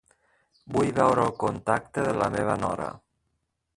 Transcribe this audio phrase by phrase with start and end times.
[0.77, 2.89] Vull veure el contacte de la meva nora.